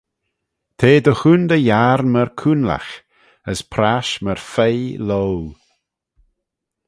[0.77, 2.93] T'eh dy choontey yiarn myr coonlagh,
[3.51, 5.37] as prash myr fuygh loau.